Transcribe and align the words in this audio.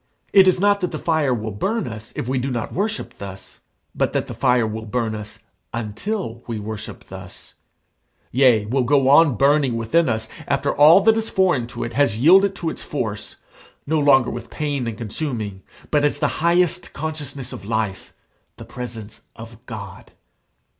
It 0.33 0.47
is 0.47 0.59
not 0.59 0.79
that 0.79 0.89
the 0.89 0.97
fire 0.97 1.31
will 1.31 1.51
burn 1.51 1.87
us 1.87 2.11
if 2.15 2.27
we 2.27 2.39
do 2.39 2.49
not 2.49 2.73
worship 2.73 3.19
thus; 3.19 3.59
but 3.93 4.13
that 4.13 4.25
the 4.25 4.33
fire 4.33 4.65
will 4.65 4.87
burn 4.87 5.13
us 5.13 5.37
until 5.75 6.41
we 6.47 6.57
worship 6.57 7.03
thus; 7.03 7.53
yea, 8.31 8.65
will 8.65 8.81
go 8.83 9.09
on 9.09 9.35
burning 9.35 9.75
within 9.77 10.09
us 10.09 10.27
after 10.47 10.75
all 10.75 11.01
that 11.01 11.17
is 11.17 11.29
foreign 11.29 11.67
to 11.67 11.83
it 11.83 11.93
has 11.93 12.17
yielded 12.17 12.55
to 12.55 12.71
its 12.71 12.81
force, 12.81 13.35
no 13.85 13.99
longer 13.99 14.31
with 14.31 14.49
pain 14.49 14.87
and 14.87 14.97
consuming, 14.97 15.61
but 15.91 16.03
as 16.03 16.17
the 16.17 16.29
highest 16.41 16.93
consciousness 16.93 17.53
of 17.53 17.63
life, 17.63 18.11
the 18.57 18.65
presence 18.65 19.21
of 19.35 19.63
God. 19.67 20.13